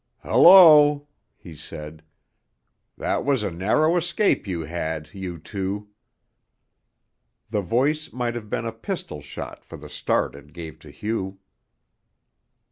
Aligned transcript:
"Hullo," 0.23 1.05
he 1.37 1.53
said. 1.55 2.01
"That 2.97 3.23
was 3.23 3.43
a 3.43 3.51
narrow 3.51 3.97
escape 3.97 4.47
you 4.47 4.61
had, 4.61 5.13
you 5.13 5.37
two!" 5.37 5.89
The 7.51 7.61
voice 7.61 8.11
might 8.11 8.33
have 8.33 8.49
been 8.49 8.65
a 8.65 8.71
pistol 8.73 9.21
shot 9.21 9.63
for 9.63 9.77
the 9.77 9.89
start 9.89 10.33
it 10.33 10.53
gave 10.53 10.79
to 10.79 10.89
Hugh. 10.89 11.37